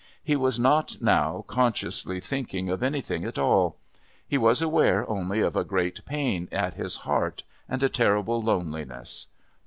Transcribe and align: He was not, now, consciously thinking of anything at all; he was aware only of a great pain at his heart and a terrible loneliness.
He 0.23 0.35
was 0.35 0.57
not, 0.59 0.99
now, 0.99 1.43
consciously 1.45 2.19
thinking 2.19 2.71
of 2.71 2.81
anything 2.81 3.23
at 3.23 3.37
all; 3.37 3.77
he 4.27 4.35
was 4.35 4.59
aware 4.59 5.07
only 5.07 5.41
of 5.41 5.55
a 5.55 5.63
great 5.63 6.03
pain 6.07 6.49
at 6.51 6.73
his 6.73 6.95
heart 7.05 7.43
and 7.69 7.83
a 7.83 7.87
terrible 7.87 8.41
loneliness. 8.41 9.27